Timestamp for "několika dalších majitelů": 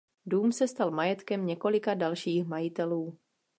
1.45-3.17